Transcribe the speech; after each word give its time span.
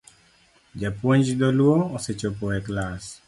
Japuonj 0.83 1.29
dholuo 1.41 1.77
osechopo 1.99 2.45
e 2.57 2.59
klas 2.69 3.03